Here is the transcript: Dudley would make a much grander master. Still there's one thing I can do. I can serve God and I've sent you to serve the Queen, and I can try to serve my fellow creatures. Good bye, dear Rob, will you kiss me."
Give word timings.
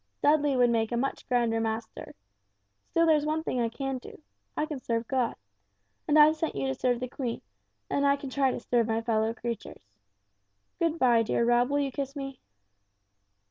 Dudley 0.23 0.57
would 0.57 0.71
make 0.71 0.91
a 0.91 0.97
much 0.97 1.27
grander 1.29 1.59
master. 1.61 2.15
Still 2.89 3.05
there's 3.05 3.23
one 3.23 3.43
thing 3.43 3.61
I 3.61 3.69
can 3.69 3.99
do. 3.99 4.19
I 4.57 4.65
can 4.65 4.79
serve 4.79 5.07
God 5.07 5.35
and 6.07 6.17
I've 6.17 6.35
sent 6.35 6.55
you 6.55 6.65
to 6.65 6.73
serve 6.73 6.99
the 6.99 7.07
Queen, 7.07 7.43
and 7.87 8.03
I 8.03 8.15
can 8.15 8.31
try 8.31 8.49
to 8.49 8.59
serve 8.59 8.87
my 8.87 9.01
fellow 9.03 9.31
creatures. 9.35 9.83
Good 10.79 10.97
bye, 10.97 11.21
dear 11.21 11.45
Rob, 11.45 11.69
will 11.69 11.77
you 11.81 11.91
kiss 11.91 12.15
me." 12.15 12.39